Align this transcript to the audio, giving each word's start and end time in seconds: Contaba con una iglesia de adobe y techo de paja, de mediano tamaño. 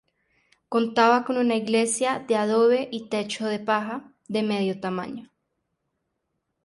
Contaba 0.67 1.23
con 1.25 1.37
una 1.37 1.53
iglesia 1.55 2.17
de 2.27 2.35
adobe 2.35 2.89
y 2.91 3.07
techo 3.07 3.45
de 3.45 3.59
paja, 3.59 4.11
de 4.27 4.41
mediano 4.41 4.79
tamaño. 4.81 5.29